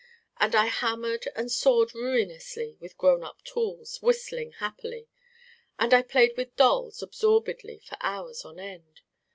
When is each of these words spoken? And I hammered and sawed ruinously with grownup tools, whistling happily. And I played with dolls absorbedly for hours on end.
And 0.37 0.55
I 0.55 0.65
hammered 0.65 1.27
and 1.35 1.51
sawed 1.51 1.93
ruinously 1.93 2.75
with 2.79 2.97
grownup 2.97 3.43
tools, 3.43 4.01
whistling 4.01 4.53
happily. 4.53 5.07
And 5.77 5.93
I 5.93 6.01
played 6.01 6.35
with 6.35 6.55
dolls 6.55 7.03
absorbedly 7.03 7.81
for 7.85 7.97
hours 8.01 8.43
on 8.43 8.57
end. 8.57 9.01